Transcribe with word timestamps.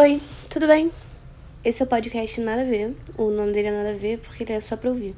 Oi, 0.00 0.18
tudo 0.48 0.66
bem? 0.66 0.90
Esse 1.62 1.82
é 1.82 1.84
o 1.84 1.86
podcast 1.86 2.40
Nada 2.40 2.62
a 2.62 2.64
Ver. 2.64 2.96
O 3.18 3.28
nome 3.28 3.52
dele 3.52 3.68
é 3.68 3.70
Nada 3.70 3.90
a 3.90 3.94
Ver 3.94 4.18
porque 4.20 4.44
ele 4.44 4.54
é 4.54 4.58
só 4.58 4.74
pra 4.74 4.88
ouvir. 4.88 5.14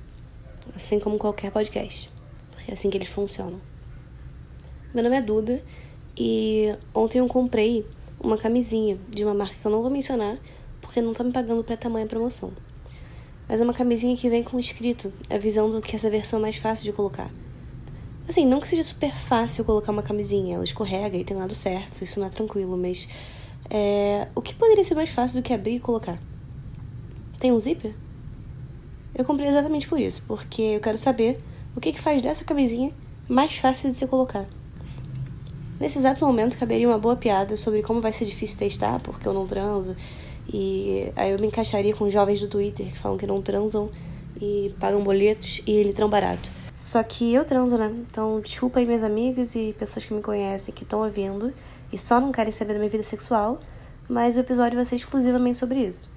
Assim 0.75 0.99
como 0.99 1.19
qualquer 1.19 1.53
podcast. 1.53 2.11
Porque 2.51 2.69
é 2.69 2.74
assim 2.74 2.90
que 2.90 2.98
eles 2.98 3.06
funcionam. 3.06 3.60
Meu 4.92 5.04
nome 5.04 5.16
é 5.16 5.22
Duda 5.22 5.62
e 6.18 6.74
ontem 6.92 7.18
eu 7.18 7.29
comprei 7.29 7.87
uma 8.18 8.37
camisinha 8.37 8.98
de 9.08 9.24
uma 9.24 9.32
marca 9.34 9.54
que 9.54 9.64
eu 9.64 9.71
não 9.71 9.82
vou 9.82 9.90
mencionar 9.90 10.37
porque 10.81 11.01
não 11.01 11.14
tá 11.14 11.22
me 11.22 11.30
pagando 11.30 11.62
pra 11.62 11.76
tamanha 11.76 12.06
promoção. 12.06 12.53
Mas 13.49 13.60
é 13.60 13.62
uma 13.62 13.74
camisinha 13.74 14.17
que 14.17 14.28
vem 14.28 14.42
com 14.42 14.58
escrito, 14.58 15.12
avisando 15.30 15.80
que 15.80 15.94
essa 15.94 16.10
versão 16.10 16.41
é 16.41 16.42
mais 16.42 16.56
fácil 16.56 16.87
de 16.87 16.92
colocar. 16.92 17.30
Assim, 18.28 18.45
não 18.45 18.59
que 18.59 18.69
seja 18.69 18.83
super 18.83 19.14
fácil 19.14 19.64
colocar 19.64 19.92
uma 19.92 20.02
camisinha, 20.02 20.56
ela 20.56 20.64
escorrega 20.64 21.16
e 21.16 21.23
tem 21.23 21.37
lado 21.37 21.55
certo, 21.55 22.02
isso 22.02 22.19
não 22.19 22.27
é 22.27 22.30
tranquilo, 22.30 22.77
mas 22.77 23.06
é, 23.70 24.29
o 24.34 24.42
que 24.42 24.55
poderia 24.55 24.84
ser 24.84 24.95
mais 24.95 25.10
fácil 25.10 25.41
do 25.41 25.45
que 25.45 25.52
abrir 25.52 25.77
e 25.77 25.80
colocar? 25.80 26.19
Tem 27.39 27.52
um 27.52 27.59
zíper? 27.59 27.95
Eu 29.15 29.25
comprei 29.25 29.48
exatamente 29.48 29.88
por 29.88 29.98
isso, 29.98 30.23
porque 30.27 30.62
eu 30.62 30.80
quero 30.80 30.97
saber 30.97 31.43
o 31.77 31.80
que, 31.80 31.93
que 31.93 32.01
faz 32.01 32.23
dessa 32.23 32.45
camisinha 32.45 32.93
mais 33.29 33.57
fácil 33.57 33.91
de 33.91 33.97
se 33.97 34.07
colocar. 34.07 34.47
Nesse 35.79 35.98
exato 35.98 36.25
momento 36.25 36.57
caberia 36.57 36.88
uma 36.88 36.98
boa 36.98 37.16
piada 37.16 37.57
sobre 37.57 37.83
como 37.83 38.01
vai 38.01 38.12
ser 38.12 38.25
difícil 38.25 38.59
testar, 38.59 39.01
porque 39.01 39.27
eu 39.27 39.35
não 39.35 39.47
transo, 39.47 39.97
e 40.52 41.10
aí 41.16 41.33
eu 41.33 41.38
me 41.38 41.47
encaixaria 41.47 41.95
com 41.95 42.09
jovens 42.09 42.41
do 42.41 42.49
Twitter 42.49 42.87
que 42.87 42.99
falam 42.99 43.19
que 43.19 43.27
não 43.27 43.43
transam 43.43 43.91
e 44.41 44.74
pagam 44.79 45.02
boletos 45.02 45.60
e 45.66 45.73
ele 45.73 45.93
tão 45.93 46.09
barato. 46.09 46.49
Só 46.74 47.02
que 47.02 47.35
eu 47.35 47.45
transo, 47.45 47.77
né? 47.77 47.93
Então, 48.10 48.41
desculpa 48.41 48.79
aí 48.79 48.87
minhas 48.87 49.02
amigas 49.02 49.55
e 49.55 49.74
pessoas 49.79 50.05
que 50.05 50.15
me 50.15 50.23
conhecem 50.23 50.74
que 50.74 50.85
estão 50.85 51.01
ouvindo 51.01 51.52
e 51.92 51.98
só 51.98 52.20
não 52.20 52.32
querem 52.32 52.51
saber 52.51 52.73
da 52.73 52.78
minha 52.78 52.91
vida 52.91 53.05
sexual, 53.05 53.60
mas 54.09 54.37
o 54.37 54.41
episódio 54.41 54.77
vai 54.77 54.84
ser 54.84 54.96
exclusivamente 54.96 55.59
sobre 55.59 55.80
isso. 55.80 56.10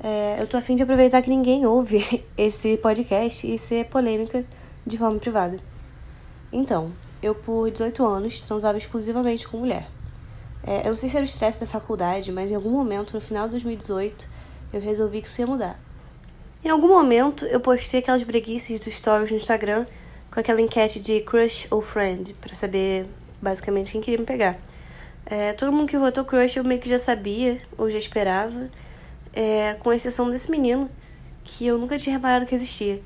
É, 0.00 0.36
eu 0.40 0.46
tô 0.46 0.56
afim 0.56 0.76
de 0.76 0.82
aproveitar 0.82 1.22
que 1.22 1.30
ninguém 1.30 1.66
ouve 1.66 2.24
esse 2.36 2.76
podcast 2.76 3.46
e 3.46 3.58
ser 3.58 3.86
polêmica 3.86 4.44
de 4.86 4.96
forma 4.96 5.18
privada. 5.18 5.58
Então, 6.52 6.92
eu 7.22 7.34
por 7.34 7.70
18 7.70 8.04
anos 8.04 8.40
transava 8.40 8.78
exclusivamente 8.78 9.46
com 9.46 9.58
mulher. 9.58 9.88
É, 10.64 10.80
eu 10.80 10.90
não 10.90 10.96
sei 10.96 11.08
se 11.08 11.16
era 11.16 11.24
o 11.24 11.28
estresse 11.28 11.60
da 11.60 11.66
faculdade, 11.66 12.30
mas 12.32 12.50
em 12.50 12.54
algum 12.54 12.70
momento, 12.70 13.14
no 13.14 13.20
final 13.20 13.46
de 13.46 13.52
2018, 13.52 14.28
eu 14.72 14.80
resolvi 14.80 15.22
que 15.22 15.28
isso 15.28 15.40
ia 15.40 15.46
mudar. 15.46 15.78
Em 16.64 16.68
algum 16.68 16.88
momento, 16.88 17.46
eu 17.46 17.60
postei 17.60 18.00
aquelas 18.00 18.22
breguices 18.22 18.80
do 18.80 18.90
stories 18.90 19.30
no 19.30 19.36
Instagram 19.36 19.86
com 20.30 20.40
aquela 20.40 20.60
enquete 20.60 21.00
de 21.00 21.20
crush 21.20 21.66
ou 21.70 21.80
friend, 21.80 22.34
para 22.34 22.54
saber 22.54 23.06
basicamente 23.40 23.92
quem 23.92 24.00
queria 24.00 24.18
me 24.18 24.26
pegar. 24.26 24.58
É, 25.30 25.52
todo 25.52 25.70
mundo 25.70 25.86
que 25.86 25.98
votou 25.98 26.24
crush 26.24 26.56
eu 26.56 26.64
meio 26.64 26.80
que 26.80 26.88
já 26.88 26.98
sabia, 26.98 27.58
ou 27.76 27.90
já 27.90 27.98
esperava, 27.98 28.70
é, 29.34 29.76
com 29.80 29.92
exceção 29.92 30.30
desse 30.30 30.50
menino, 30.50 30.90
que 31.44 31.66
eu 31.66 31.76
nunca 31.76 31.98
tinha 31.98 32.16
reparado 32.16 32.46
que 32.46 32.54
existia. 32.54 32.98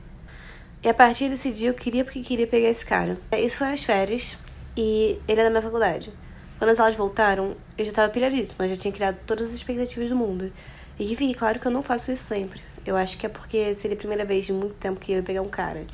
E 0.84 0.88
a 0.88 0.94
partir 0.94 1.28
desse 1.28 1.50
dia 1.50 1.70
eu 1.70 1.74
queria 1.74 2.04
porque 2.04 2.20
queria 2.20 2.46
pegar 2.46 2.68
esse 2.68 2.86
cara. 2.86 3.18
É, 3.32 3.40
isso 3.40 3.56
foi 3.58 3.72
as 3.72 3.82
férias, 3.82 4.36
e 4.76 5.18
ele 5.26 5.40
é 5.40 5.44
da 5.44 5.50
minha 5.50 5.62
faculdade. 5.62 6.12
Quando 6.58 6.70
as 6.70 6.78
aulas 6.78 6.94
voltaram, 6.94 7.56
eu 7.76 7.84
já 7.84 7.90
tava 7.92 8.12
pilhadíssima, 8.12 8.68
já 8.68 8.76
tinha 8.76 8.92
criado 8.92 9.16
todas 9.26 9.48
as 9.48 9.54
expectativas 9.54 10.08
do 10.08 10.14
mundo. 10.14 10.52
E 11.00 11.16
fique 11.16 11.34
claro 11.34 11.58
que 11.58 11.66
eu 11.66 11.72
não 11.72 11.82
faço 11.82 12.12
isso 12.12 12.22
sempre. 12.22 12.60
Eu 12.86 12.96
acho 12.96 13.18
que 13.18 13.26
é 13.26 13.28
porque 13.28 13.74
seria 13.74 13.96
a 13.96 13.98
primeira 13.98 14.24
vez 14.24 14.46
de 14.46 14.52
muito 14.52 14.74
tempo 14.74 15.00
que 15.00 15.10
eu 15.10 15.16
ia 15.16 15.22
pegar 15.24 15.42
um 15.42 15.48
cara. 15.48 15.84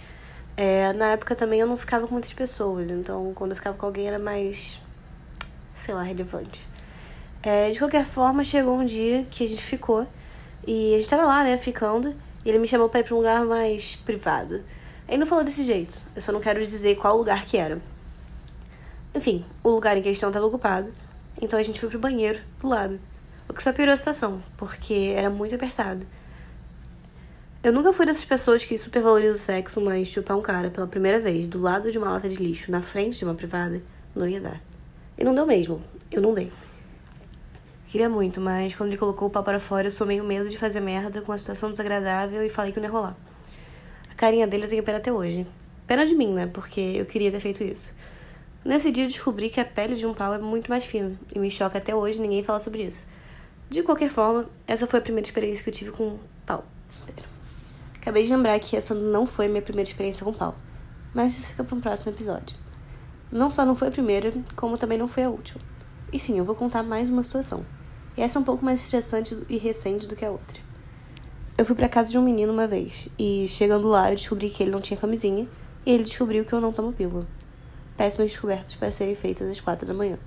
É, 0.57 0.93
na 0.93 1.13
época 1.13 1.35
também 1.35 1.61
eu 1.61 1.67
não 1.67 1.77
ficava 1.77 2.07
com 2.07 2.13
muitas 2.13 2.33
pessoas, 2.33 2.91
então 2.91 3.33
quando 3.35 3.53
eu 3.53 3.57
ficava 3.57 3.79
com 3.79 3.87
alguém 3.87 4.09
era 4.09 4.19
mais, 4.19 4.81
sei 5.83 5.95
lá, 5.95 6.03
relevante. 6.03 6.69
É, 7.43 7.71
de 7.71 7.79
qualquer 7.79 8.05
forma, 8.05 8.43
chegou 8.45 8.79
um 8.79 8.85
dia 8.85 9.25
que 9.31 9.45
a 9.45 9.49
gente 9.49 9.63
ficou 9.63 10.07
e 10.67 10.95
a 10.95 10.99
gente 10.99 11.09
tava 11.09 11.25
lá, 11.25 11.45
né, 11.45 11.57
ficando, 11.57 12.15
e 12.45 12.49
ele 12.49 12.59
me 12.59 12.67
chamou 12.67 12.89
pra 12.89 13.01
ir 13.01 13.05
pra 13.05 13.15
um 13.15 13.19
lugar 13.19 13.45
mais 13.45 13.97
privado. 13.97 14.63
Ele 15.09 15.19
não 15.19 15.27
falou 15.27 15.45
desse 15.45 15.65
jeito, 15.65 15.99
eu 16.15 16.21
só 16.21 16.33
não 16.33 16.41
quero 16.41 16.67
dizer 16.67 16.97
qual 16.97 17.17
lugar 17.17 17.47
que 17.47 17.57
era. 17.57 17.81
Enfim, 19.15 19.45
o 19.65 19.71
lugar 19.71 19.97
em 19.97 20.03
questão 20.03 20.29
estava 20.29 20.47
ocupado, 20.47 20.93
então 21.41 21.59
a 21.59 21.63
gente 21.63 21.81
foi 21.81 21.89
pro 21.89 21.99
banheiro 21.99 22.41
do 22.61 22.69
lado. 22.69 23.01
O 23.49 23.55
que 23.55 23.63
só 23.63 23.73
piorou 23.73 23.95
a 23.95 23.97
situação, 23.97 24.43
porque 24.57 25.15
era 25.17 25.31
muito 25.31 25.55
apertado. 25.55 26.05
Eu 27.63 27.73
nunca 27.73 27.93
fui 27.93 28.05
dessas 28.05 28.25
pessoas 28.25 28.65
que 28.65 28.77
supervalorizam 28.77 29.35
o 29.35 29.39
sexo, 29.39 29.81
mas 29.81 30.09
chupar 30.09 30.37
um 30.37 30.43
cara 30.43 30.71
pela 30.71 30.87
primeira 30.87 31.19
vez 31.19 31.47
do 31.47 31.61
lado 31.61 31.91
de 31.91 31.99
uma 31.99 32.11
lata 32.11 32.29
de 32.29 32.37
lixo, 32.37 32.71
na 32.71 32.83
frente 32.83 33.19
de 33.19 33.25
uma 33.25 33.35
privada, 33.35 33.81
não 34.15 34.29
ia 34.29 34.41
dar. 34.41 34.68
E 35.19 35.25
não 35.25 35.35
deu 35.35 35.45
mesmo. 35.45 35.83
Eu 36.11 36.23
não 36.23 36.33
dei. 36.33 36.53
Queria 37.89 38.09
muito, 38.09 38.41
mas 38.41 38.75
quando 38.75 38.91
ele 38.91 38.99
colocou 38.99 39.29
o 39.29 39.31
pau 39.31 39.43
para 39.43 39.59
fora, 39.59 39.87
eu 39.87 39.91
sou 39.91 40.07
meio 40.07 40.23
medo 40.23 40.49
de 40.49 40.57
fazer 40.57 40.79
merda 40.79 41.23
com 41.23 41.33
a 41.33 41.39
situação 41.39 41.71
desagradável 41.71 42.45
e 42.45 42.49
falei 42.49 42.71
que 42.71 42.79
não 42.79 42.87
ia 42.87 42.93
rolar. 42.93 43.17
A 44.11 44.15
carinha 44.15 44.47
dele 44.47 44.65
eu 44.65 44.69
tenho 44.69 44.83
pena 44.83 44.99
até 44.99 45.13
hoje. 45.13 45.47
Pena 45.87 46.07
de 46.07 46.15
mim, 46.15 46.33
né? 46.35 46.47
Porque 46.47 46.81
eu 46.81 47.07
queria 47.07 47.31
ter 47.33 47.41
feito 47.41 47.65
isso. 47.65 47.93
Nesse 48.65 48.93
dia 48.93 49.05
eu 49.05 49.09
descobri 49.09 49.49
que 49.49 49.59
a 49.59 49.65
pele 49.65 49.97
de 49.97 50.05
um 50.05 50.13
pau 50.13 50.35
é 50.35 50.39
muito 50.39 50.69
mais 50.69 50.85
fina 50.85 51.19
e 51.35 51.39
me 51.39 51.51
choca 51.51 51.79
até 51.79 51.95
hoje 51.95 52.21
ninguém 52.21 52.43
fala 52.43 52.61
sobre 52.61 52.83
isso. 52.83 53.07
De 53.71 53.83
qualquer 53.83 54.11
forma, 54.11 54.47
essa 54.67 54.87
foi 54.87 54.99
a 54.99 55.03
primeira 55.03 55.27
experiência 55.27 55.65
que 55.65 55.71
eu 55.71 55.75
tive 55.75 55.91
com 55.91 56.19
pau. 56.45 56.65
Acabei 57.97 58.25
de 58.25 58.35
lembrar 58.35 58.59
que 58.59 58.77
essa 58.77 58.95
não 58.95 59.27
foi 59.27 59.47
a 59.47 59.49
minha 59.49 59.63
primeira 59.63 59.89
experiência 59.89 60.25
com 60.25 60.33
pau, 60.33 60.55
mas 61.15 61.39
isso 61.39 61.49
fica 61.49 61.65
para 61.65 61.77
um 61.77 61.81
próximo 61.81 62.13
episódio. 62.13 62.68
Não 63.31 63.51
só 63.51 63.65
não 63.65 63.75
foi 63.75 63.89
a 63.89 63.91
primeira, 63.91 64.33
como 64.57 64.79
também 64.79 64.97
não 64.97 65.07
foi 65.07 65.25
a 65.25 65.31
última. 65.31 65.61
E 66.13 66.19
sim, 66.19 66.39
eu 66.39 66.45
vou 66.45 66.55
contar 66.55 66.83
mais 66.83 67.11
uma 67.11 67.23
situação. 67.23 67.65
E 68.17 68.23
essa 68.23 68.39
é 68.39 68.41
um 68.41 68.45
pouco 68.45 68.65
mais 68.65 68.81
estressante 68.81 69.37
e 69.49 69.59
recente 69.59 70.09
do 70.09 70.17
que 70.17 70.25
a 70.25 70.31
outra. 70.31 70.61
Eu 71.57 71.65
fui 71.65 71.75
para 71.75 71.89
casa 71.89 72.11
de 72.11 72.17
um 72.19 72.23
menino 72.23 72.53
uma 72.53 72.67
vez, 72.67 73.09
e 73.19 73.47
chegando 73.49 73.89
lá 73.89 74.11
eu 74.11 74.17
descobri 74.17 74.49
que 74.49 74.63
ele 74.63 74.71
não 74.71 74.81
tinha 74.81 74.99
camisinha, 74.99 75.47
e 75.85 75.93
ele 75.93 76.05
descobriu 76.05 76.45
que 76.45 76.53
eu 76.53 76.61
não 76.61 76.73
tomo 76.73 76.93
pílula. 76.93 77.27
Péssimas 77.97 78.31
descobertas 78.31 78.75
para 78.77 78.91
serem 78.91 79.15
feitas 79.15 79.51
às 79.51 79.61
quatro 79.61 79.87
da 79.87 79.93
manhã. 79.93 80.19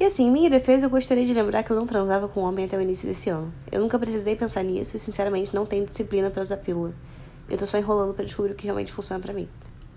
E 0.00 0.04
assim, 0.04 0.26
em 0.26 0.30
minha 0.32 0.50
defesa, 0.50 0.86
eu 0.86 0.90
gostaria 0.90 1.24
de 1.24 1.32
lembrar 1.32 1.62
que 1.62 1.70
eu 1.70 1.76
não 1.76 1.86
transava 1.86 2.26
com 2.26 2.40
homem 2.40 2.64
até 2.64 2.76
o 2.76 2.80
início 2.80 3.06
desse 3.06 3.30
ano. 3.30 3.52
Eu 3.70 3.80
nunca 3.80 3.96
precisei 3.96 4.34
pensar 4.34 4.64
nisso 4.64 4.96
e, 4.96 4.98
sinceramente, 4.98 5.54
não 5.54 5.64
tenho 5.64 5.86
disciplina 5.86 6.30
para 6.30 6.42
usar 6.42 6.56
pílula. 6.56 6.92
Eu 7.48 7.56
tô 7.56 7.66
só 7.66 7.78
enrolando 7.78 8.12
para 8.12 8.24
descobrir 8.24 8.52
o 8.52 8.56
que 8.56 8.64
realmente 8.64 8.92
funciona 8.92 9.22
para 9.22 9.32
mim. 9.32 9.48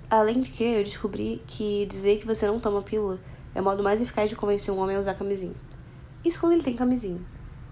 Além 0.09 0.39
de 0.39 0.51
que, 0.51 0.63
eu 0.63 0.83
descobri 0.83 1.41
que 1.45 1.85
dizer 1.85 2.17
que 2.17 2.25
você 2.25 2.47
não 2.47 2.61
toma 2.61 2.81
pílula 2.81 3.19
é 3.53 3.59
o 3.59 3.63
modo 3.63 3.83
mais 3.83 3.99
eficaz 3.99 4.29
de 4.29 4.37
convencer 4.37 4.73
um 4.73 4.79
homem 4.79 4.95
a 4.95 4.99
usar 4.99 5.15
camisinha. 5.15 5.53
Isso 6.23 6.39
quando 6.39 6.53
ele 6.53 6.63
tem 6.63 6.77
camisinha. 6.77 7.19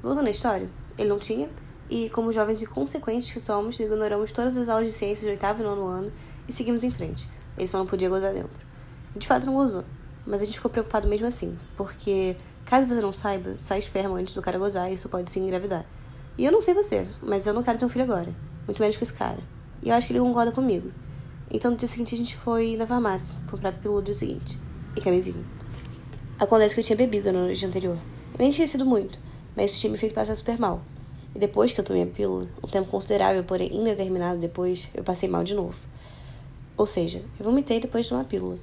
Voltando 0.03 0.27
à 0.27 0.31
história, 0.31 0.69
ele 0.97 1.07
não 1.07 1.17
tinha, 1.17 1.49
e 1.89 2.09
como 2.09 2.33
jovens 2.33 2.61
inconsequentes 2.61 3.31
que 3.31 3.39
somos, 3.39 3.79
ignoramos 3.79 4.33
todas 4.33 4.57
as 4.57 4.67
aulas 4.67 4.87
de 4.87 4.93
ciências 4.93 5.21
do 5.21 5.29
oitavo 5.29 5.61
e 5.61 5.65
nono 5.65 5.87
ano 5.87 6.11
e 6.45 6.51
seguimos 6.51 6.83
em 6.83 6.91
frente. 6.91 7.29
Ele 7.57 7.67
só 7.67 7.77
não 7.77 7.85
podia 7.85 8.09
gozar 8.09 8.33
dentro. 8.33 8.65
De 9.15 9.25
fato, 9.25 9.45
não 9.45 9.53
gozou. 9.53 9.85
Mas 10.25 10.41
a 10.41 10.45
gente 10.45 10.55
ficou 10.55 10.69
preocupado 10.69 11.07
mesmo 11.07 11.27
assim, 11.27 11.57
porque, 11.77 12.35
caso 12.65 12.85
você 12.85 12.99
não 12.99 13.13
saiba, 13.13 13.55
sai 13.57 13.79
esperma 13.79 14.17
antes 14.17 14.33
do 14.33 14.41
cara 14.41 14.57
gozar 14.57 14.91
e 14.91 14.95
isso 14.95 15.07
pode 15.07 15.31
se 15.31 15.39
engravidar. 15.39 15.85
E 16.37 16.43
eu 16.43 16.51
não 16.51 16.61
sei 16.61 16.73
você, 16.73 17.07
mas 17.21 17.47
eu 17.47 17.53
não 17.53 17.63
quero 17.63 17.77
ter 17.77 17.85
um 17.85 17.89
filho 17.89 18.03
agora. 18.03 18.35
Muito 18.67 18.81
menos 18.81 18.97
com 18.97 19.03
esse 19.03 19.13
cara. 19.13 19.39
E 19.81 19.87
eu 19.87 19.95
acho 19.95 20.07
que 20.07 20.11
ele 20.11 20.19
concorda 20.19 20.51
comigo. 20.51 20.91
Então 21.51 21.71
no 21.71 21.77
dia 21.77 21.87
seguinte 21.87 22.15
a 22.15 22.17
gente 22.17 22.35
foi 22.35 22.75
na 22.75 22.87
farmácia 22.87 23.35
comprar 23.49 23.71
pílula 23.71 24.01
do 24.01 24.13
seguinte. 24.13 24.57
E 24.95 25.01
camisinha. 25.01 25.43
Acontece 26.39 26.75
que 26.75 26.81
eu 26.81 26.85
tinha 26.85 26.97
bebido 26.97 27.31
no 27.31 27.45
noite 27.45 27.65
anterior. 27.65 27.97
Eu 28.33 28.39
nem 28.39 28.51
tinha 28.51 28.67
sido 28.67 28.85
muito, 28.85 29.19
mas 29.55 29.71
isso 29.71 29.79
tinha 29.79 29.91
me 29.91 29.97
feito 29.97 30.13
passar 30.13 30.35
super 30.35 30.59
mal. 30.59 30.81
E 31.33 31.39
depois 31.39 31.71
que 31.71 31.79
eu 31.79 31.83
tomei 31.83 32.03
a 32.03 32.07
pílula, 32.07 32.47
um 32.63 32.67
tempo 32.67 32.89
considerável, 32.89 33.43
porém 33.43 33.75
indeterminado 33.75 34.39
depois, 34.39 34.89
eu 34.93 35.03
passei 35.03 35.27
mal 35.27 35.43
de 35.43 35.53
novo. 35.53 35.77
Ou 36.77 36.85
seja, 36.85 37.23
eu 37.39 37.45
vomitei 37.45 37.79
depois 37.79 38.05
de 38.05 38.09
tomar 38.09 38.21
a 38.21 38.25
pílula. 38.25 38.57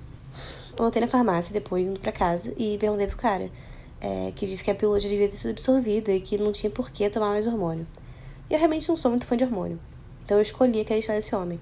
Voltei 0.76 1.00
na 1.00 1.08
farmácia 1.08 1.52
depois, 1.52 1.86
indo 1.86 2.00
pra 2.00 2.12
casa, 2.12 2.52
e 2.56 2.78
perguntei 2.78 3.06
pro 3.06 3.16
cara, 3.16 3.50
é, 4.00 4.32
que 4.34 4.46
disse 4.46 4.64
que 4.64 4.70
a 4.70 4.74
pílula 4.74 4.98
já 4.98 5.08
devia 5.08 5.28
ter 5.28 5.36
sido 5.36 5.50
absorvida 5.50 6.10
e 6.12 6.20
que 6.20 6.36
não 6.36 6.50
tinha 6.50 6.70
por 6.70 6.90
que 6.90 7.08
tomar 7.08 7.28
mais 7.28 7.46
hormônio. 7.46 7.86
E 8.50 8.54
eu 8.54 8.58
realmente 8.58 8.88
não 8.88 8.96
sou 8.96 9.10
muito 9.10 9.26
fã 9.26 9.36
de 9.36 9.44
hormônio. 9.44 9.78
Então 10.24 10.38
eu 10.38 10.42
escolhi 10.42 10.80
acreditar 10.80 11.12
nesse 11.12 11.34
homem. 11.34 11.60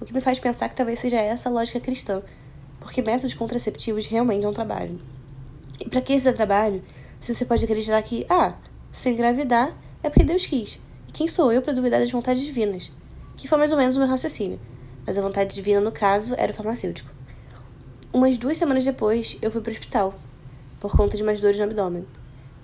O 0.00 0.04
que 0.04 0.12
me 0.12 0.20
faz 0.20 0.38
pensar 0.38 0.68
que 0.68 0.76
talvez 0.76 0.98
seja 0.98 1.16
essa 1.16 1.48
a 1.48 1.52
lógica 1.52 1.80
cristã, 1.80 2.22
porque 2.80 3.02
métodos 3.02 3.34
contraceptivos 3.34 4.06
realmente 4.06 4.42
não 4.42 4.52
trabalham. 4.52 4.98
E 5.80 5.88
para 5.88 6.00
que 6.00 6.12
esse 6.12 6.32
trabalho, 6.32 6.82
se 7.20 7.34
você 7.34 7.44
pode 7.44 7.64
acreditar 7.64 8.00
que, 8.02 8.26
ah, 8.28 8.54
se 8.92 9.10
engravidar 9.10 9.74
é 10.02 10.08
porque 10.08 10.24
Deus 10.24 10.46
quis. 10.46 10.80
E 11.08 11.12
quem 11.12 11.28
sou 11.28 11.52
eu 11.52 11.62
para 11.62 11.72
duvidar 11.72 12.00
das 12.00 12.10
vontades 12.10 12.42
divinas? 12.42 12.90
Que 13.36 13.48
foi 13.48 13.58
mais 13.58 13.72
ou 13.72 13.78
menos 13.78 13.96
o 13.96 13.98
meu 13.98 14.08
raciocínio. 14.08 14.60
Mas 15.06 15.18
a 15.18 15.22
vontade 15.22 15.54
divina, 15.54 15.80
no 15.80 15.92
caso, 15.92 16.34
era 16.36 16.52
o 16.52 16.54
farmacêutico. 16.54 17.10
Umas 18.12 18.38
duas 18.38 18.56
semanas 18.56 18.84
depois, 18.84 19.36
eu 19.42 19.50
fui 19.50 19.60
pro 19.60 19.72
hospital, 19.72 20.14
por 20.80 20.96
conta 20.96 21.16
de 21.16 21.22
umas 21.22 21.40
dores 21.40 21.58
no 21.58 21.64
abdômen. 21.64 22.06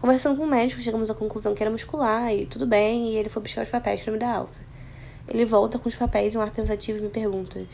Conversando 0.01 0.37
com 0.37 0.45
o 0.45 0.49
médico, 0.49 0.81
chegamos 0.81 1.11
à 1.11 1.15
conclusão 1.15 1.55
que 1.55 1.63
era 1.63 1.71
muscular 1.71 2.35
e 2.35 2.47
tudo 2.47 2.67
bem, 2.67 3.11
e 3.11 3.17
ele 3.17 3.29
foi 3.29 3.43
buscar 3.43 3.63
os 3.63 3.69
papéis 3.69 4.03
para 4.03 4.13
me 4.13 4.19
dar 4.19 4.35
alta. 4.35 4.59
Ele 5.29 5.45
volta 5.45 5.79
com 5.79 5.89
os 5.89 5.95
papéis 5.95 6.35
e 6.35 6.39
um 6.39 6.41
ar 6.41 6.51
pensativo 6.51 6.99
e 6.99 7.03
me 7.03 7.09
pergunta: 7.09 7.65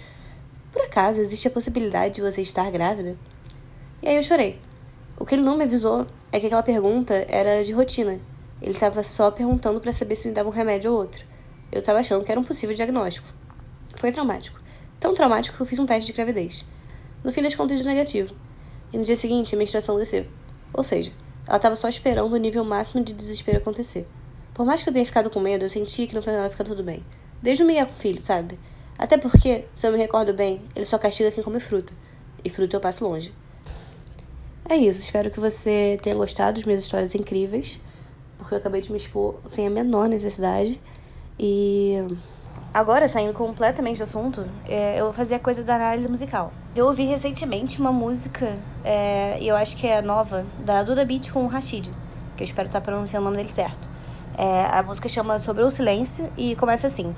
Por 0.72 0.82
acaso 0.82 1.20
existe 1.20 1.48
a 1.48 1.50
possibilidade 1.50 2.16
de 2.16 2.20
você 2.20 2.42
estar 2.42 2.70
grávida? 2.70 3.16
E 4.02 4.08
aí 4.08 4.16
eu 4.16 4.22
chorei. 4.22 4.60
O 5.18 5.26
que 5.26 5.34
ele 5.34 5.42
não 5.42 5.56
me 5.56 5.64
avisou 5.64 6.06
é 6.30 6.38
que 6.38 6.46
aquela 6.46 6.62
pergunta 6.62 7.14
era 7.28 7.64
de 7.64 7.72
rotina, 7.72 8.20
Ele 8.62 8.74
tava 8.74 9.02
só 9.02 9.30
perguntando 9.30 9.80
para 9.80 9.92
saber 9.92 10.14
se 10.14 10.28
me 10.28 10.34
dava 10.34 10.48
um 10.48 10.52
remédio 10.52 10.92
ou 10.92 10.98
outro. 10.98 11.24
Eu 11.72 11.82
tava 11.82 11.98
achando 11.98 12.24
que 12.24 12.30
era 12.30 12.40
um 12.40 12.44
possível 12.44 12.74
diagnóstico. 12.74 13.26
Foi 13.96 14.12
traumático. 14.12 14.60
Tão 15.00 15.14
traumático 15.14 15.56
que 15.56 15.62
eu 15.62 15.66
fiz 15.66 15.78
um 15.78 15.86
teste 15.86 16.12
de 16.12 16.16
gravidez. 16.16 16.64
No 17.24 17.32
fim 17.32 17.42
das 17.42 17.54
contas, 17.54 17.78
deu 17.78 17.86
negativo. 17.86 18.34
E 18.92 18.98
no 18.98 19.04
dia 19.04 19.16
seguinte, 19.16 19.54
a 19.54 19.58
menstruação 19.58 19.98
desceu. 19.98 20.26
Ou 20.72 20.84
seja, 20.84 21.12
ela 21.46 21.58
tava 21.58 21.74
só 21.76 21.88
esperando 21.88 22.32
o 22.32 22.36
nível 22.36 22.64
máximo 22.64 23.02
de 23.02 23.12
desespero 23.12 23.58
acontecer. 23.58 24.06
Por 24.54 24.64
mais 24.64 24.82
que 24.82 24.88
eu 24.88 24.92
tenha 24.92 25.04
ficado 25.04 25.30
com 25.30 25.40
medo, 25.40 25.64
eu 25.64 25.68
senti 25.68 26.06
que 26.06 26.14
no 26.14 26.22
final 26.22 26.44
ia 26.44 26.50
ficar 26.50 26.64
tudo 26.64 26.82
bem. 26.82 27.04
Desde 27.42 27.62
o 27.62 27.66
Miguel 27.66 27.86
com 27.86 27.94
filho, 27.94 28.20
sabe? 28.20 28.58
Até 28.98 29.16
porque, 29.16 29.64
se 29.76 29.86
eu 29.86 29.92
me 29.92 29.98
recordo 29.98 30.34
bem, 30.34 30.60
ele 30.74 30.84
só 30.84 30.98
castiga 30.98 31.30
quem 31.30 31.44
come 31.44 31.60
fruta. 31.60 31.92
E 32.44 32.50
fruta 32.50 32.76
eu 32.76 32.80
passo 32.80 33.06
longe. 33.06 33.32
É 34.68 34.76
isso, 34.76 35.00
espero 35.00 35.30
que 35.30 35.40
você 35.40 35.98
tenha 36.02 36.14
gostado 36.14 36.56
das 36.56 36.64
minhas 36.64 36.82
histórias 36.82 37.14
incríveis, 37.14 37.80
porque 38.36 38.52
eu 38.52 38.58
acabei 38.58 38.80
de 38.80 38.92
me 38.92 38.98
expor 38.98 39.36
sem 39.48 39.66
a 39.66 39.70
menor 39.70 40.08
necessidade. 40.08 40.78
E 41.38 41.96
agora, 42.74 43.08
saindo 43.08 43.32
completamente 43.32 43.96
do 43.98 44.02
assunto, 44.02 44.44
é, 44.68 45.00
eu 45.00 45.04
vou 45.06 45.14
fazer 45.14 45.36
a 45.36 45.38
coisa 45.38 45.62
da 45.62 45.76
análise 45.76 46.08
musical. 46.08 46.52
Eu 46.76 46.86
ouvi 46.86 47.06
recentemente 47.06 47.80
uma 47.80 47.92
música, 47.92 48.58
é, 48.84 49.38
e 49.40 49.48
eu 49.48 49.56
acho 49.56 49.76
que 49.76 49.86
é 49.86 50.02
nova, 50.02 50.44
da 50.58 50.82
Duda 50.82 51.04
Beat 51.04 51.30
com 51.30 51.44
o 51.44 51.46
Rashid, 51.46 51.90
que 52.36 52.42
eu 52.42 52.44
espero 52.44 52.66
estar 52.68 52.80
pronunciando 52.82 53.26
o 53.26 53.30
nome 53.30 53.42
dele 53.42 53.52
certo. 53.52 53.88
É, 54.38 54.66
a 54.70 54.84
música 54.84 55.08
chama 55.08 55.40
Sobre 55.40 55.64
o 55.64 55.70
Silêncio 55.70 56.30
e 56.36 56.54
começa 56.54 56.86
assim: 56.86 57.12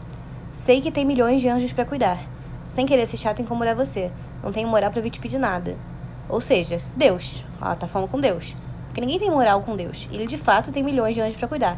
Sei 0.54 0.80
que 0.80 0.90
tem 0.90 1.04
milhões 1.04 1.42
de 1.42 1.50
anjos 1.50 1.70
para 1.70 1.84
cuidar, 1.84 2.18
sem 2.66 2.86
querer 2.86 3.06
ser 3.06 3.18
chato 3.18 3.42
incomodar 3.42 3.76
você. 3.76 4.10
Não 4.42 4.50
tenho 4.50 4.66
moral 4.66 4.90
para 4.90 5.02
vir 5.02 5.10
te 5.10 5.20
pedir 5.20 5.36
nada. 5.36 5.76
Ou 6.30 6.40
seja, 6.40 6.80
Deus. 6.96 7.44
Ela 7.60 7.76
tá 7.76 7.86
falando 7.86 8.08
com 8.08 8.18
Deus. 8.18 8.56
Porque 8.86 9.02
ninguém 9.02 9.18
tem 9.18 9.30
moral 9.30 9.60
com 9.60 9.76
Deus. 9.76 10.08
Ele 10.10 10.26
de 10.26 10.38
fato 10.38 10.72
tem 10.72 10.82
milhões 10.82 11.14
de 11.14 11.20
anjos 11.20 11.36
para 11.36 11.46
cuidar. 11.46 11.76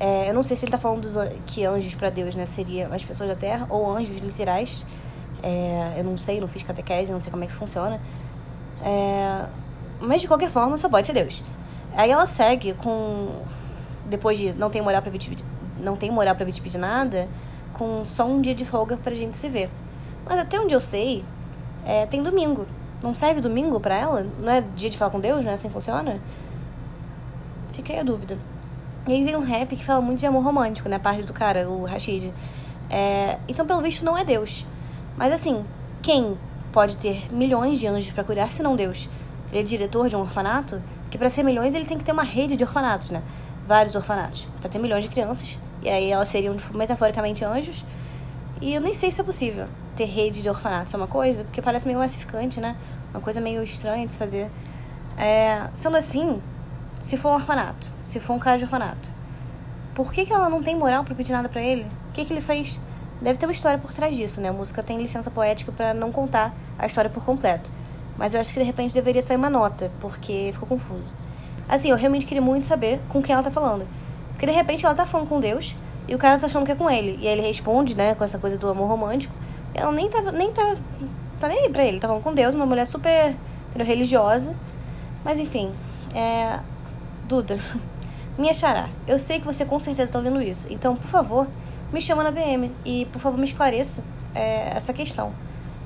É, 0.00 0.28
eu 0.28 0.34
não 0.34 0.42
sei 0.42 0.56
se 0.56 0.64
ele 0.64 0.72
tá 0.72 0.78
falando 0.78 1.02
dos, 1.02 1.14
que 1.46 1.64
anjos 1.64 1.94
para 1.94 2.10
Deus, 2.10 2.34
né? 2.34 2.44
Seria 2.44 2.88
as 2.88 3.04
pessoas 3.04 3.28
da 3.28 3.36
terra 3.36 3.68
ou 3.70 3.88
anjos 3.96 4.18
literais. 4.18 4.84
É, 5.44 5.94
eu 5.96 6.02
não 6.02 6.18
sei, 6.18 6.40
não 6.40 6.48
fiz 6.48 6.64
catequese, 6.64 7.12
não 7.12 7.22
sei 7.22 7.30
como 7.30 7.44
é 7.44 7.46
que 7.46 7.52
isso 7.52 7.60
funciona. 7.60 8.00
É, 8.84 9.44
mas 10.00 10.20
de 10.20 10.26
qualquer 10.26 10.50
forma, 10.50 10.76
só 10.76 10.88
pode 10.88 11.06
ser 11.06 11.12
Deus. 11.12 11.40
Aí 11.94 12.10
ela 12.10 12.26
segue 12.26 12.74
com. 12.74 13.28
Depois 14.12 14.36
de 14.36 14.52
não 14.52 14.68
tem 14.68 14.82
moral 14.82 15.00
pra 15.00 15.10
pedir, 15.10 15.34
não 15.80 15.96
tem 15.96 16.10
moral 16.10 16.34
pra 16.34 16.44
te 16.44 16.60
pedir 16.60 16.76
nada, 16.76 17.26
com 17.72 18.04
só 18.04 18.26
um 18.26 18.42
dia 18.42 18.54
de 18.54 18.62
folga 18.62 18.94
pra 18.98 19.14
gente 19.14 19.34
se 19.38 19.48
ver. 19.48 19.70
Mas 20.26 20.38
até 20.38 20.60
onde 20.60 20.74
eu 20.74 20.82
sei, 20.82 21.24
é, 21.82 22.04
tem 22.04 22.22
domingo. 22.22 22.66
Não 23.02 23.14
serve 23.14 23.40
domingo 23.40 23.80
para 23.80 23.96
ela? 23.96 24.26
Não 24.38 24.52
é 24.52 24.60
dia 24.76 24.90
de 24.90 24.98
falar 24.98 25.10
com 25.10 25.18
Deus? 25.18 25.42
Não 25.42 25.50
é 25.50 25.54
assim 25.54 25.68
que 25.68 25.72
funciona? 25.72 26.20
Fiquei 27.72 27.98
a 27.98 28.02
dúvida. 28.02 28.36
E 29.08 29.14
aí 29.14 29.24
vem 29.24 29.34
um 29.34 29.40
rap 29.40 29.74
que 29.74 29.82
fala 29.82 30.02
muito 30.02 30.20
de 30.20 30.26
amor 30.26 30.44
romântico, 30.44 30.90
né? 30.90 30.98
Parte 30.98 31.22
do 31.22 31.32
cara, 31.32 31.66
o 31.70 31.86
Rashid. 31.86 32.30
É, 32.90 33.38
então, 33.48 33.66
pelo 33.66 33.80
visto, 33.80 34.04
não 34.04 34.16
é 34.16 34.26
Deus. 34.26 34.66
Mas 35.16 35.32
assim, 35.32 35.64
quem 36.02 36.36
pode 36.70 36.98
ter 36.98 37.32
milhões 37.32 37.80
de 37.80 37.86
anjos 37.86 38.12
para 38.12 38.24
cuidar 38.24 38.52
se 38.52 38.62
não 38.62 38.76
Deus? 38.76 39.08
Ele 39.50 39.60
é 39.60 39.62
diretor 39.62 40.10
de 40.10 40.14
um 40.14 40.20
orfanato? 40.20 40.82
Que 41.10 41.16
para 41.16 41.30
ser 41.30 41.42
milhões 41.42 41.74
ele 41.74 41.86
tem 41.86 41.96
que 41.96 42.04
ter 42.04 42.12
uma 42.12 42.22
rede 42.22 42.56
de 42.56 42.62
orfanatos, 42.62 43.08
né? 43.08 43.22
Vários 43.66 43.94
orfanatos. 43.94 44.46
para 44.60 44.70
ter 44.70 44.78
milhões 44.78 45.04
de 45.04 45.10
crianças. 45.10 45.58
E 45.82 45.88
aí 45.88 46.10
elas 46.10 46.28
seriam, 46.28 46.56
tipo, 46.56 46.76
metaforicamente 46.76 47.44
anjos. 47.44 47.84
E 48.60 48.74
eu 48.74 48.80
nem 48.80 48.94
sei 48.94 49.10
se 49.10 49.20
é 49.20 49.24
possível 49.24 49.66
ter 49.96 50.04
rede 50.04 50.42
de 50.42 50.48
orfanatos. 50.48 50.94
É 50.94 50.96
uma 50.96 51.06
coisa, 51.06 51.44
porque 51.44 51.60
parece 51.60 51.86
meio 51.86 51.98
massificante, 51.98 52.60
né? 52.60 52.76
Uma 53.12 53.20
coisa 53.20 53.40
meio 53.40 53.62
estranha 53.62 54.06
de 54.06 54.12
se 54.12 54.18
fazer. 54.18 54.48
É, 55.18 55.66
sendo 55.74 55.96
assim, 55.96 56.40
se 57.00 57.16
for 57.16 57.30
um 57.30 57.34
orfanato, 57.34 57.88
se 58.02 58.20
for 58.20 58.34
um 58.34 58.38
cara 58.38 58.58
de 58.58 58.64
orfanato, 58.64 59.10
por 59.94 60.12
que, 60.12 60.24
que 60.24 60.32
ela 60.32 60.48
não 60.48 60.62
tem 60.62 60.76
moral 60.76 61.04
para 61.04 61.14
pedir 61.14 61.32
nada 61.32 61.48
para 61.48 61.60
ele? 61.60 61.86
O 62.10 62.12
que, 62.12 62.24
que 62.24 62.32
ele 62.32 62.40
fez? 62.40 62.78
Deve 63.20 63.38
ter 63.38 63.46
uma 63.46 63.52
história 63.52 63.78
por 63.78 63.92
trás 63.92 64.16
disso, 64.16 64.40
né? 64.40 64.48
A 64.48 64.52
música 64.52 64.82
tem 64.82 64.96
licença 64.98 65.30
poética 65.30 65.70
para 65.70 65.92
não 65.92 66.10
contar 66.10 66.54
a 66.78 66.86
história 66.86 67.10
por 67.10 67.24
completo. 67.24 67.70
Mas 68.16 68.34
eu 68.34 68.40
acho 68.40 68.52
que 68.52 68.58
de 68.58 68.64
repente 68.64 68.94
deveria 68.94 69.22
sair 69.22 69.36
uma 69.36 69.50
nota, 69.50 69.90
porque 70.00 70.50
ficou 70.52 70.68
confuso. 70.68 71.21
Assim, 71.72 71.88
eu 71.88 71.96
realmente 71.96 72.26
queria 72.26 72.42
muito 72.42 72.66
saber 72.66 73.00
com 73.08 73.22
quem 73.22 73.32
ela 73.32 73.42
tá 73.42 73.50
falando. 73.50 73.86
Porque 74.32 74.44
de 74.44 74.52
repente 74.52 74.84
ela 74.84 74.94
tá 74.94 75.06
falando 75.06 75.26
com 75.26 75.40
Deus 75.40 75.74
e 76.06 76.14
o 76.14 76.18
cara 76.18 76.38
tá 76.38 76.44
achando 76.44 76.66
que 76.66 76.72
é 76.72 76.74
com 76.74 76.90
ele. 76.90 77.18
E 77.18 77.26
aí 77.26 77.32
ele 77.32 77.46
responde, 77.46 77.96
né, 77.96 78.14
com 78.14 78.22
essa 78.22 78.38
coisa 78.38 78.58
do 78.58 78.68
amor 78.68 78.86
romântico. 78.86 79.32
Ela 79.72 79.90
nem 79.90 80.10
tava, 80.10 80.30
nem 80.30 80.52
tava 80.52 80.76
tá 81.40 81.48
nem 81.48 81.60
aí 81.60 81.70
pra 81.70 81.82
ele. 81.82 81.98
Tá 81.98 82.08
falando 82.08 82.22
com 82.22 82.34
Deus, 82.34 82.54
uma 82.54 82.66
mulher 82.66 82.86
super 82.86 83.34
entendeu, 83.70 83.86
religiosa. 83.86 84.54
Mas 85.24 85.38
enfim, 85.38 85.72
é. 86.14 86.58
Duda, 87.26 87.58
minha 88.36 88.52
xará, 88.52 88.90
eu 89.08 89.18
sei 89.18 89.40
que 89.40 89.46
você 89.46 89.64
com 89.64 89.80
certeza 89.80 90.12
tá 90.12 90.18
ouvindo 90.18 90.42
isso. 90.42 90.70
Então, 90.70 90.94
por 90.94 91.08
favor, 91.08 91.46
me 91.90 92.02
chama 92.02 92.22
na 92.22 92.30
DM 92.30 92.70
e, 92.84 93.06
por 93.06 93.18
favor, 93.18 93.38
me 93.38 93.44
esclareça 93.44 94.04
é, 94.34 94.76
essa 94.76 94.92
questão. 94.92 95.32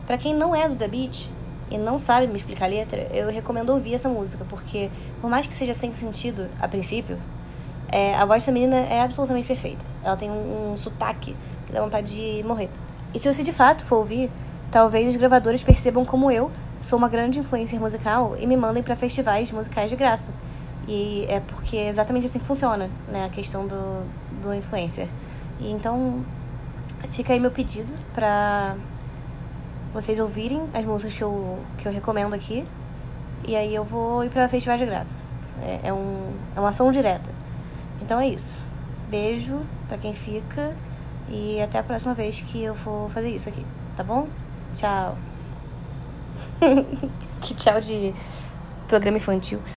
Para 0.05 0.19
quem 0.19 0.35
não 0.35 0.53
é 0.53 0.69
do 0.69 0.75
The 0.75 0.89
Beat 0.89 1.29
e 1.71 1.79
não 1.79 1.99
sabe 1.99 2.27
me 2.27 2.37
explicar 2.37 2.67
a 2.67 2.69
letra, 2.69 3.09
eu 3.13 3.29
recomendo 3.29 3.71
ouvir 3.71 3.95
essa 3.95 4.09
música, 4.09 4.45
porque, 4.49 4.91
por 5.21 5.29
mais 5.29 5.47
que 5.47 5.55
seja 5.55 5.75
sem 5.75 5.93
sentido 5.93 6.49
a 6.61 6.69
princípio, 6.69 7.19
é, 7.89 8.15
a 8.15 8.25
voz 8.25 8.43
dessa 8.43 8.53
menina 8.53 8.77
é 8.77 9.01
absolutamente 9.01 9.47
perfeita. 9.47 9.85
Ela 10.03 10.17
tem 10.17 10.31
um, 10.31 10.73
um 10.73 10.77
sotaque 10.77 11.37
que 11.67 11.73
dá 11.73 11.81
vontade 11.81 12.15
de 12.15 12.47
morrer. 12.47 12.69
E 13.15 13.19
se 13.19 13.33
você 13.33 13.43
de 13.43 13.53
fato 13.53 13.85
for 13.85 13.97
ouvir, 13.97 14.31
Talvez 14.71 15.09
os 15.09 15.17
gravadores 15.17 15.63
percebam 15.63 16.05
como 16.05 16.31
eu 16.31 16.51
sou 16.81 16.99
uma 16.99 17.09
grande 17.09 17.39
influencer 17.39 17.81
musical 17.81 18.37
e 18.39 18.47
me 18.47 18.57
mandem 18.57 18.83
para 18.83 18.97
festivais 18.97 19.51
musicais 19.51 19.91
de 19.91 19.97
graça. 19.97 20.33
E 20.89 21.25
é 21.29 21.41
porque 21.41 21.77
é 21.77 21.89
exatamente 21.89 22.27
assim 22.27 22.39
que 22.39 22.45
funciona, 22.45 22.91
né, 23.09 23.25
a 23.25 23.29
questão 23.29 23.67
do, 23.67 24.03
do 24.43 24.55
influencer. 24.55 25.09
E 25.61 25.71
então 25.71 26.21
fica 27.11 27.33
aí 27.33 27.41
meu 27.41 27.51
pedido 27.51 27.93
para 28.15 28.77
vocês 29.97 30.19
ouvirem 30.19 30.63
as 30.75 30.85
músicas 30.85 31.15
que 31.15 31.25
eu, 31.25 31.59
que 31.79 31.89
eu 31.89 31.93
recomendo 31.93 32.35
aqui. 32.35 32.67
E 33.49 33.57
aí 33.57 33.75
eu 33.75 33.83
vou 33.83 34.23
ir 34.25 34.31
para 34.31 34.47
festivais 34.47 34.79
de 34.79 34.85
graça. 34.85 35.17
É, 35.63 35.89
é, 35.89 35.93
um, 35.93 36.33
é 36.55 36.61
uma 36.61 36.69
ação 36.69 36.91
direta. 36.91 37.31
Então 38.03 38.21
é 38.21 38.29
isso. 38.29 38.59
Beijo 39.09 39.59
para 39.89 39.97
quem 39.97 40.13
fica 40.13 40.75
e 41.31 41.61
até 41.63 41.79
a 41.79 41.83
próxima 41.83 42.13
vez 42.13 42.41
que 42.43 42.63
eu 42.63 42.75
for 42.75 43.11
fazer 43.11 43.31
isso 43.31 43.49
aqui, 43.49 43.65
tá 43.97 44.05
bom? 44.05 44.29
Tchau. 44.75 45.17
que 47.41 47.55
tchau 47.55 47.81
de 47.81 48.15
programa 48.87 49.17
infantil. 49.17 49.61